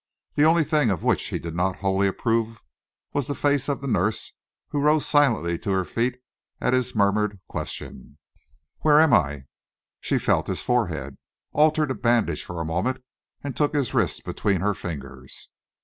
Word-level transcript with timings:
The 0.33 0.45
only 0.45 0.63
thing 0.63 0.89
of 0.89 1.03
which 1.03 1.27
he 1.27 1.37
did 1.37 1.53
not 1.53 1.75
wholly 1.75 2.07
approve 2.07 2.63
was 3.13 3.27
the 3.27 3.35
face 3.35 3.69
of 3.69 3.81
the 3.81 3.87
nurse 3.87 4.33
who 4.69 4.81
rose 4.81 5.05
silently 5.05 5.59
to 5.59 5.69
her 5.73 5.85
feet 5.85 6.15
at 6.59 6.73
his 6.73 6.95
murmured 6.95 7.39
question: 7.47 8.17
"Where 8.79 8.99
am 8.99 9.13
I?" 9.13 9.43
She 9.99 10.17
felt 10.17 10.47
his 10.47 10.63
forehead, 10.63 11.19
altered 11.53 11.91
a 11.91 11.93
bandage 11.93 12.43
for 12.43 12.59
a 12.59 12.65
moment, 12.65 13.03
and 13.43 13.55
took 13.55 13.75
his 13.75 13.93
wrist 13.93 14.25
between 14.25 14.61
her 14.61 14.73
fingers. 14.73 15.49